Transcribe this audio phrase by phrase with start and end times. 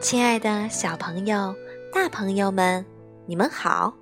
[0.00, 1.54] 亲爱的小朋友、
[1.92, 2.82] 大朋友们，
[3.26, 3.92] 你们好！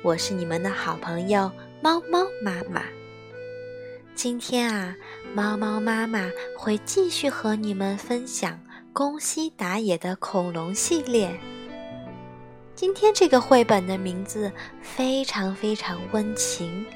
[0.00, 1.50] 我是你们的好朋友
[1.82, 2.84] 猫猫妈妈。
[4.14, 4.94] 今天啊，
[5.34, 8.60] 猫猫妈妈会继续和你们分享
[8.92, 11.36] 宫西达也的恐龙系列。
[12.76, 16.86] 今天这个绘本的名字非常非常温情，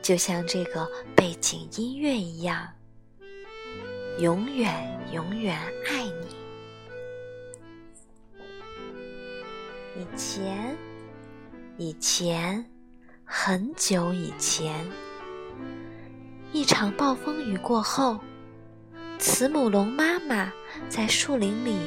[0.00, 2.66] 就像这个背景音乐一样。
[4.20, 4.72] 永远
[5.12, 5.54] 永远
[5.86, 6.43] 爱你。
[9.96, 10.76] 以前，
[11.76, 12.64] 以前，
[13.24, 14.84] 很久以前，
[16.52, 18.18] 一场暴风雨过后，
[19.20, 20.52] 慈母龙妈妈
[20.88, 21.78] 在树林里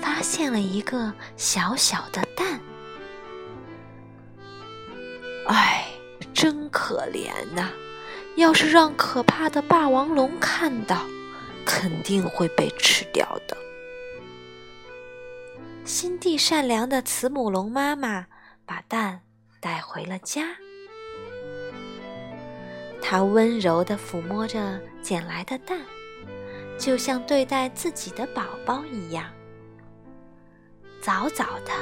[0.00, 2.60] 发现了一个小小的蛋。
[5.48, 5.88] 唉，
[6.32, 7.70] 真可怜呐！
[8.36, 11.04] 要是让可怕的霸王龙看到……
[11.64, 13.56] 肯定会被吃掉的。
[15.86, 18.26] 心地善良的慈母龙妈妈
[18.66, 19.20] 把蛋
[19.60, 20.48] 带回了家，
[23.00, 25.78] 她温柔地抚摸着捡来的蛋，
[26.76, 29.30] 就像对待自己的宝宝一样。
[31.00, 31.72] 早早的，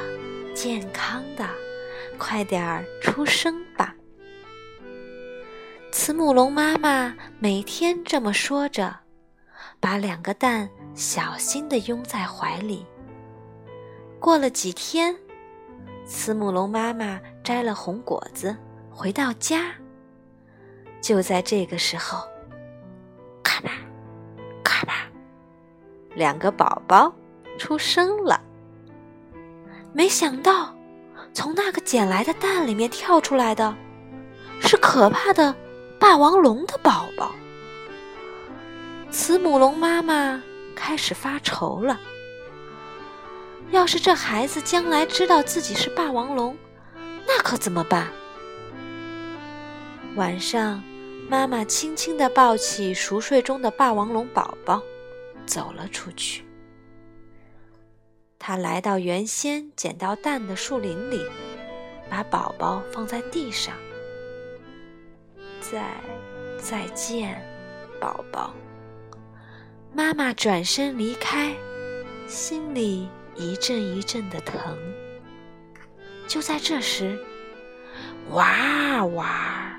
[0.55, 1.49] 健康的，
[2.19, 3.95] 快点儿出生吧！
[5.91, 9.01] 慈母龙妈妈每天这么说着。
[9.81, 12.87] 把两个蛋小心地拥在怀里。
[14.25, 15.15] 过了几天，
[16.07, 18.57] 慈母龙妈妈摘了红果子
[18.91, 19.71] 回到家。
[21.03, 22.27] 就在这个时候，
[23.43, 23.73] 咔吧，
[24.65, 25.11] 咔吧，
[26.15, 27.15] 两个宝宝
[27.59, 28.41] 出生了。
[29.93, 30.75] 没想到，
[31.35, 33.77] 从那个捡来的蛋里面跳出来的，
[34.59, 35.55] 是可怕的
[36.01, 37.31] 霸王龙的宝宝。
[39.11, 40.43] 慈母龙妈妈
[40.75, 42.01] 开始发愁了。
[43.71, 46.57] 要是这孩子将来知道自己是霸王龙，
[47.27, 48.09] 那可怎么办？
[50.17, 50.83] 晚上，
[51.29, 54.81] 妈妈轻轻地抱起熟睡中的霸王龙宝宝，
[55.45, 56.45] 走了出去。
[58.39, 61.27] 她来到原先捡到蛋的树林里，
[62.09, 63.75] 把宝宝放在地上。
[65.61, 65.83] 再，
[66.59, 67.43] 再见，
[67.99, 68.53] 宝宝。
[69.93, 71.55] 妈妈转身离开，
[72.29, 74.77] 心里一阵一阵的疼。
[76.27, 77.19] 就在这时，
[78.31, 79.79] 哇哇，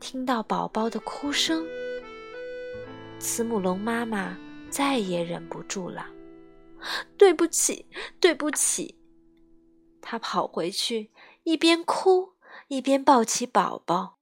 [0.00, 1.66] 听到宝宝的哭声，
[3.18, 4.36] 慈母龙妈妈
[4.70, 6.06] 再也忍不住了。
[7.16, 7.86] 对不起，
[8.20, 8.96] 对不起。
[10.00, 11.10] 她跑回去，
[11.42, 12.34] 一边哭
[12.68, 14.18] 一边抱起宝宝。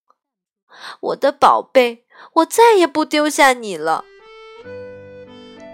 [1.00, 4.04] 我的宝贝，我再也不丢下你了。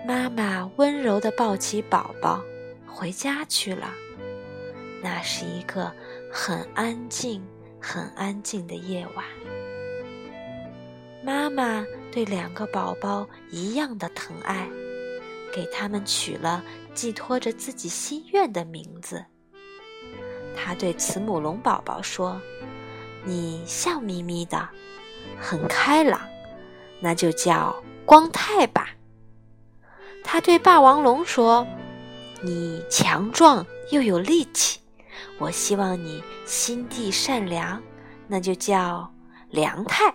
[0.05, 2.43] 妈妈温柔地抱起宝宝，
[2.87, 3.89] 回家去了。
[5.01, 5.93] 那是一个
[6.31, 7.41] 很安静、
[7.81, 9.25] 很安静的夜晚。
[11.25, 14.69] 妈妈对两个宝宝一样的疼爱，
[15.55, 16.65] 给他们取了
[16.95, 19.25] 寄托着自己心愿的名字。
[20.57, 22.41] 她对慈母龙宝宝说
[23.25, 24.69] ：“你笑眯眯的，
[25.41, 26.21] 很开朗，
[27.01, 28.91] 那就叫光太吧。”
[30.33, 31.67] 他对霸王龙说
[32.41, 34.81] ：“你强壮又有力气，
[35.37, 37.83] 我希望你心地善良，
[38.27, 39.13] 那就叫
[39.51, 40.11] 良太。”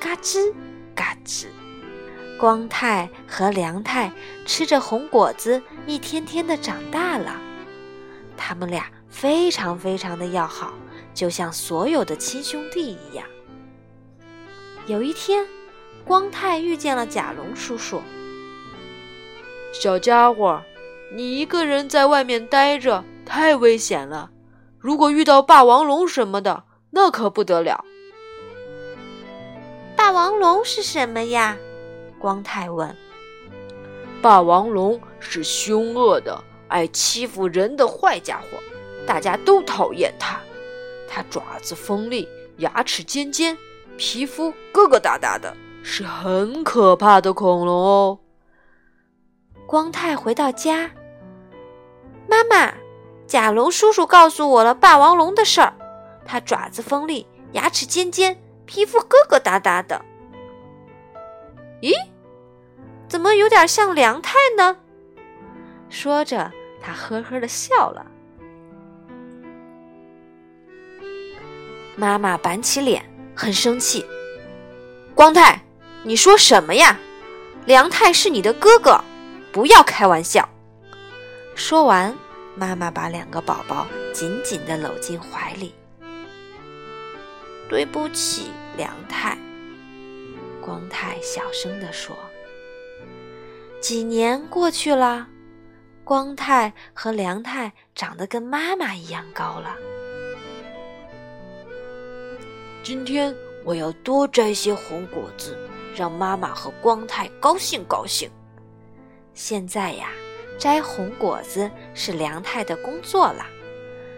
[0.00, 0.52] 嘎吱
[0.96, 1.46] 嘎吱，
[2.40, 4.10] 光太和良太
[4.44, 7.40] 吃着红果子，一天天的长大了。
[8.36, 10.74] 他们俩非常非常的要好，
[11.14, 13.24] 就像所有的亲兄弟一样。
[14.88, 15.46] 有一天，
[16.04, 18.02] 光太遇见了甲龙叔叔。
[19.72, 20.60] 小家伙，
[21.14, 24.30] 你一个人在外面待着太危险了。
[24.78, 27.84] 如果遇到霸王龙什么的，那可不得了。
[29.96, 31.56] 霸王龙是什么呀？
[32.18, 32.94] 光太问。
[34.20, 38.58] 霸王龙是凶恶的、爱欺负人的坏家伙，
[39.06, 40.38] 大家都讨厌它。
[41.08, 43.56] 它爪子锋利，牙齿尖尖，
[43.96, 48.18] 皮肤疙疙瘩瘩的，是很可怕的恐龙哦。
[49.70, 50.90] 光太回到家，
[52.26, 52.74] 妈妈，
[53.28, 55.72] 甲龙叔叔告诉我了霸王龙的事儿。
[56.24, 58.36] 它爪子锋利，牙齿尖尖，
[58.66, 60.04] 皮肤疙疙瘩瘩的。
[61.80, 61.92] 咦，
[63.06, 64.76] 怎么有点像梁太呢？
[65.88, 66.50] 说着，
[66.82, 68.04] 他呵呵的笑了。
[71.94, 74.04] 妈妈板起脸，很生气。
[75.14, 75.62] 光太，
[76.02, 76.98] 你说什么呀？
[77.66, 79.00] 梁太是你的哥哥。
[79.52, 80.48] 不要开玩笑！
[81.56, 82.16] 说完，
[82.54, 85.74] 妈妈把两个宝宝紧紧地搂进怀里。
[87.68, 89.36] 对不起，梁太。
[90.60, 92.16] 光太小声地说。
[93.80, 95.26] 几年过去了，
[96.04, 99.74] 光太和梁太长得跟妈妈一样高了。
[102.82, 105.58] 今天我要多摘些红果子，
[105.96, 108.30] 让妈妈和光太高兴高兴。
[109.42, 110.10] 现在呀，
[110.58, 113.46] 摘红果子是梁太的工作了。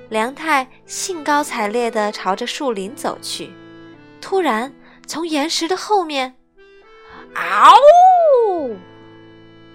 [0.08, 3.52] 梁太兴高采烈地朝着树林走去，
[4.20, 4.74] 突然
[5.06, 6.34] 从岩石的后面，
[7.34, 8.76] 嗷！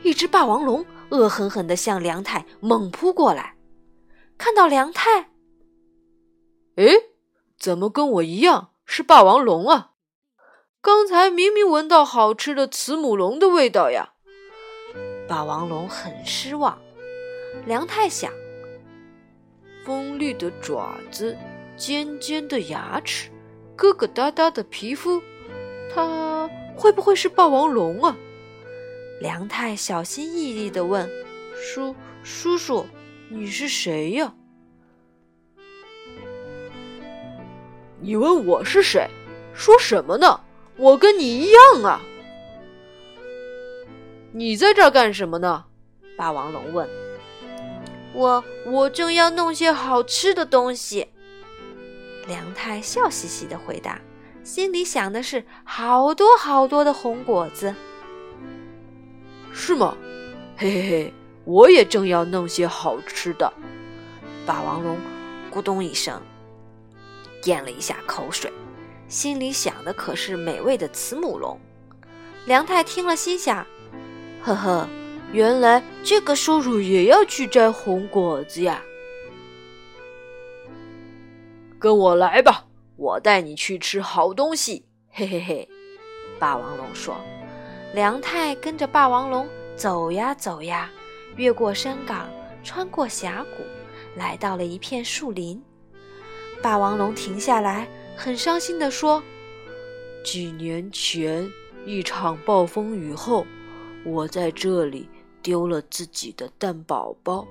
[0.04, 3.56] 一只霸王龙恶狠狠地向梁太猛扑过来。
[4.38, 5.30] 看到梁太，
[6.76, 6.88] 哎，
[7.58, 9.92] 怎么跟我一样是霸王龙啊？
[10.82, 14.16] 刚才明明闻到好吃的慈母龙的味道呀！
[15.28, 16.78] 霸王龙很失望。
[17.66, 18.32] 梁太想：
[19.86, 21.38] 锋利的爪子，
[21.76, 23.30] 尖尖的牙齿，
[23.76, 25.22] 疙疙瘩瘩的皮肤，
[25.94, 28.16] 它会不会是霸王龙啊？
[29.20, 31.10] 梁太小心翼翼地问
[31.56, 32.86] ：“叔叔叔，
[33.30, 34.34] 你是谁呀？
[38.00, 39.10] 你问我是谁？
[39.54, 40.42] 说什么呢？
[40.76, 42.00] 我跟你一样啊！
[44.32, 45.66] 你在这儿干什么呢？”
[46.18, 46.90] 霸王龙问。
[48.14, 51.08] “我我正要弄些好吃的东西。”
[52.28, 54.02] 梁太笑嘻嘻的回答，
[54.44, 57.74] 心里想的是好多好多的红果子。
[59.54, 59.98] 是吗？
[60.58, 61.14] 嘿嘿嘿，
[61.46, 63.52] 我也正要弄些好吃的。
[64.46, 64.98] 霸王龙
[65.54, 66.22] 咕咚一声
[67.44, 68.52] 咽了一下口水，
[69.08, 71.60] 心里想的可是美味的慈母龙。
[72.46, 73.66] 梁太听了，心想：
[74.48, 74.88] 呵呵，
[75.34, 78.82] 原来这个叔叔也要去摘红果子呀！
[81.78, 82.66] 跟我来吧，
[82.96, 84.86] 我带你去吃好东西。
[85.10, 85.68] 嘿嘿嘿，
[86.40, 87.18] 霸王龙说。
[87.94, 89.46] 梁太跟着霸王龙
[89.76, 90.90] 走呀走呀，
[91.36, 92.30] 越过山岗，
[92.64, 93.64] 穿过峡谷，
[94.16, 95.62] 来到了一片树林。
[96.62, 97.86] 霸王龙停下来，
[98.16, 99.22] 很伤心地说
[100.24, 101.52] ：“几年前，
[101.86, 103.46] 一场暴风雨后，
[104.08, 105.10] 我在这里
[105.42, 107.46] 丢了自己的蛋宝宝。”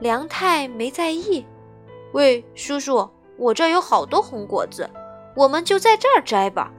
[0.00, 1.44] 梁太没在意。
[2.12, 4.88] 喂，叔叔，我这儿有好多红果子，
[5.34, 6.72] 我们就在这儿摘吧。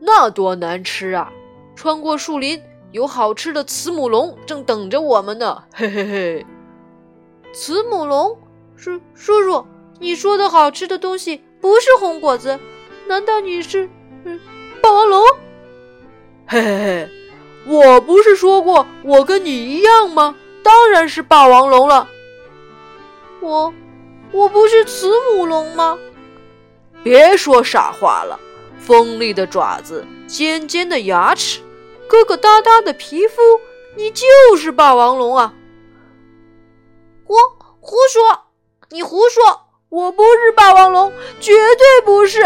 [0.00, 1.32] 那多难吃啊！
[1.74, 2.62] 穿过树林，
[2.92, 5.64] 有好吃的慈母龙正等着我们呢。
[5.74, 6.46] 嘿嘿嘿，
[7.52, 8.36] 慈母龙，
[8.76, 9.64] 叔叔叔，
[9.98, 12.58] 你说的好吃的东西不是红果子？
[13.08, 13.88] 难道你是
[14.24, 14.40] 嗯
[14.82, 15.20] 霸王龙？
[16.46, 17.08] 嘿嘿嘿，
[17.66, 20.36] 我不是说过我跟你一样吗？
[20.62, 22.08] 当然是霸王龙了。
[23.40, 23.72] 我
[24.32, 25.98] 我不是慈母龙吗？
[27.02, 28.38] 别说傻话了。
[28.78, 31.60] 锋利的爪子，尖尖的牙齿，
[32.08, 33.40] 疙疙瘩瘩的皮肤，
[33.96, 34.26] 你就
[34.56, 35.54] 是霸王龙啊！
[37.24, 37.34] 胡
[37.80, 38.22] 胡说，
[38.90, 39.42] 你胡说，
[39.88, 42.44] 我不是霸王龙，绝对不是。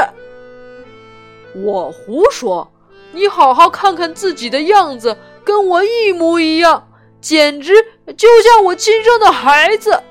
[1.56, 2.70] 我胡说，
[3.12, 6.88] 你好好看看自己的样子，跟我一模一样，
[7.20, 7.74] 简直
[8.16, 10.02] 就像我亲生的孩子。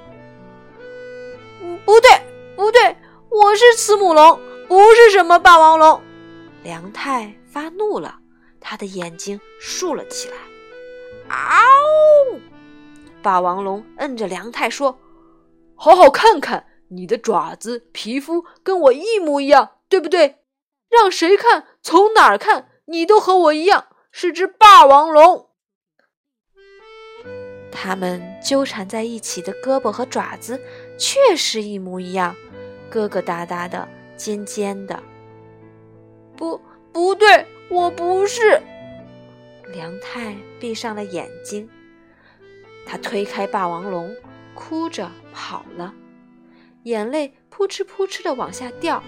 [1.86, 2.10] 不对，
[2.56, 2.96] 不对，
[3.30, 6.02] 我是慈母龙，不是什么霸王龙。
[6.64, 8.20] 梁太发怒了，
[8.60, 10.36] 他的眼睛竖了起来。
[11.30, 12.40] 嗷！
[13.22, 14.98] 霸王龙摁着梁太说
[15.76, 20.38] ：“好好看看，你的爪子、皮肤跟我一模一样，对不对？
[20.90, 25.50] 让谁看，从哪儿看，你都和我一样，是只霸王龙。”
[27.72, 30.60] 他们纠缠在一起的胳膊和爪子
[30.98, 32.36] 确实一模一样，
[32.92, 35.02] 疙疙瘩瘩的，尖尖的。
[36.36, 36.60] 不，
[36.92, 38.60] 不对，我不是。
[39.72, 41.70] 梁太闭上了眼睛，
[42.86, 44.16] 他推开霸王龙，
[44.56, 45.94] 哭着跑了，
[46.84, 49.04] 眼泪扑哧扑哧的往下掉。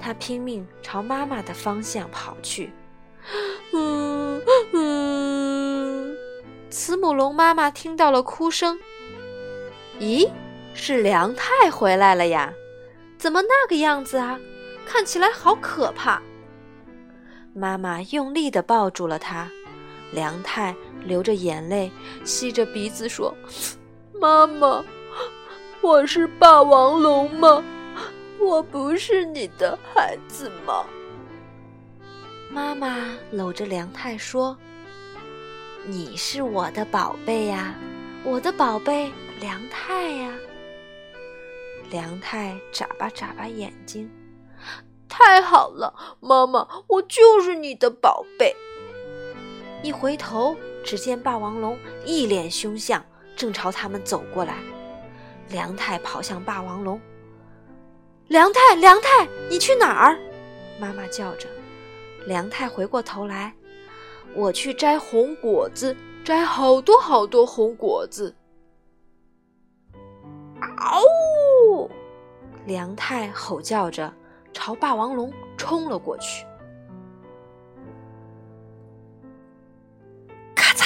[0.00, 2.70] 他拼命朝妈妈的方向跑去。
[6.86, 8.78] 慈母龙妈妈听到了哭声，
[10.00, 10.30] 咦，
[10.74, 12.52] 是梁太回来了呀？
[13.16, 14.38] 怎么那个样子啊？
[14.84, 16.20] 看起来好可怕。
[17.54, 19.48] 妈妈用力地抱住了他，
[20.12, 21.90] 梁太流着眼泪，
[22.22, 23.34] 吸着鼻子说
[24.20, 24.84] ：“妈妈，
[25.80, 27.64] 我是霸王龙吗？
[28.38, 30.84] 我不是你的孩子吗？”
[32.52, 34.54] 妈妈搂着梁太说
[35.86, 37.74] ：“你是我的宝贝呀，
[38.24, 40.32] 我的宝贝梁太呀！
[41.90, 44.10] 梁太眨巴眨巴眼睛，
[45.10, 48.56] 太好了，妈妈，我就是你的宝贝。
[49.82, 53.04] 一回头，只见霸王龙一脸凶相，
[53.36, 54.54] 正朝他们走过来。
[55.50, 56.98] 梁太跑向霸王龙，
[58.28, 60.18] 梁太，梁太，你去哪儿？
[60.80, 61.46] 妈妈叫着。
[62.26, 63.54] 梁太回过头来，
[64.34, 68.34] 我去摘红果子，摘好多好多红果子。
[70.78, 71.88] 嗷！
[72.66, 74.12] 梁太吼叫着，
[74.52, 76.44] 朝霸王龙冲了过去。
[80.54, 80.84] 咔嚓！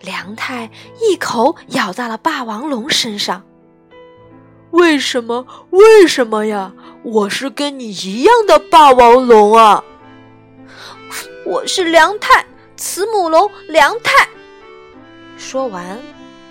[0.00, 0.70] 梁太
[1.00, 3.44] 一口咬在了霸王龙身上。
[4.70, 5.46] 为什么？
[5.70, 6.72] 为什么呀？
[7.02, 9.84] 我是跟你一样的霸王龙啊！
[11.48, 12.44] 我是梁太，
[12.76, 14.28] 慈母龙梁太。
[15.38, 15.98] 说完，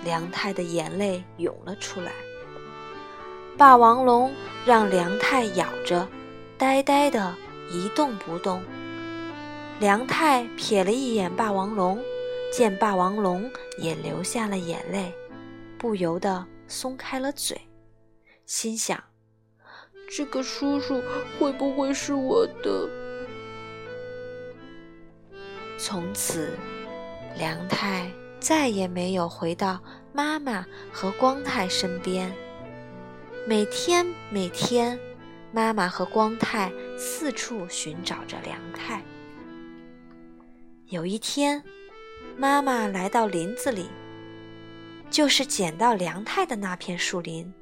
[0.04, 2.12] 梁太的眼泪涌了出来。
[3.56, 4.34] 霸王龙
[4.66, 6.08] 让梁太咬着，
[6.58, 7.36] 呆呆的
[7.70, 8.60] 一动不动。
[9.80, 12.04] 梁太瞥了一眼霸王龙，
[12.52, 15.14] 见霸王龙也流下了眼泪，
[15.78, 17.56] 不由得松开了嘴，
[18.48, 19.00] 心想：
[20.10, 21.04] 这个叔叔
[21.38, 22.90] 会不会是我的？
[25.78, 26.58] 从此，
[27.38, 29.80] 梁太再也没有回到
[30.12, 32.34] 妈妈和光太身边。
[33.48, 35.00] 每天，每天，
[35.52, 39.04] 妈妈和光太四处寻找着梁太。
[40.88, 41.64] 有一天，
[42.36, 43.88] 妈妈来到林子里，
[45.12, 47.54] 就是捡到梁太的那片树林，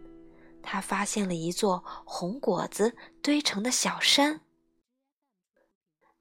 [0.64, 4.40] 她发现了一座红果子堆成的小山。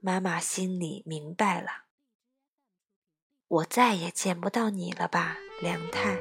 [0.06, 1.86] 妈妈心里明白了，
[3.48, 6.18] 我再也见不到你了吧，梁太？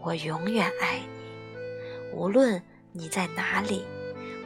[0.00, 2.12] 我永远爱你。
[2.12, 3.84] 无论你在哪里，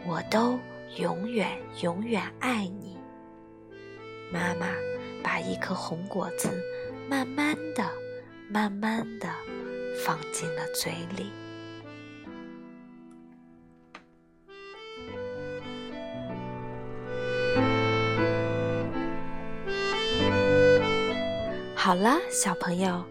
[0.05, 0.59] 我都
[0.99, 2.99] 永远永远爱你。
[4.31, 4.67] 妈妈
[5.25, 6.50] 把一颗红果子
[7.09, 7.91] 慢慢的、
[8.50, 9.35] 慢慢的
[10.05, 11.33] 放进了嘴里。
[21.87, 23.05] 好了，小朋友，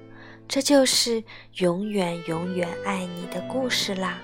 [0.50, 1.24] 这就是
[1.60, 4.20] 永远永远爱你的故事啦。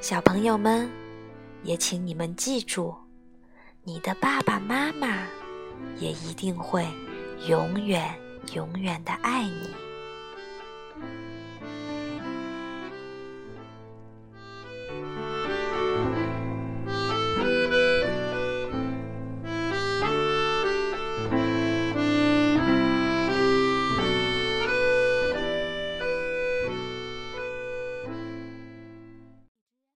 [0.00, 0.90] 小朋友们，
[1.62, 2.92] 也请你们记住，
[3.84, 5.24] 你的爸爸妈妈
[6.00, 6.84] 也一定会
[7.46, 8.12] 永远
[8.54, 9.83] 永远的爱你。